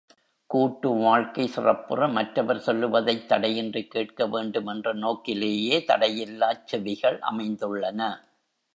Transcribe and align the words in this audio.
கூட்டு 0.49 0.89
வாழ்க்கை 0.93 1.47
சிறப்புற, 1.47 2.07
மற்றவர் 2.07 2.59
சொல்லுவதைத் 2.59 3.27
தடையின்றிக் 3.27 3.91
கேட்க 3.91 4.27
வேண்டும் 4.27 4.67
என்ற 4.67 4.93
நோக்கிலேயே 4.93 5.79
தடையிலாச் 5.87 6.65
செவிகள் 6.65 7.19
அமைந்துள்ளன. 7.31 8.11